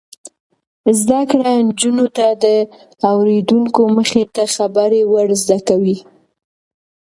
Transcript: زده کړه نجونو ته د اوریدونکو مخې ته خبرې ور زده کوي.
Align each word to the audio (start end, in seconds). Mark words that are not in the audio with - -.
زده 0.99 1.21
کړه 1.31 1.51
نجونو 1.67 2.05
ته 2.17 2.27
د 2.43 2.45
اوریدونکو 3.11 3.81
مخې 3.97 4.23
ته 4.35 4.43
خبرې 4.55 5.01
ور 5.11 5.29
زده 5.43 5.59
کوي. 5.67 5.97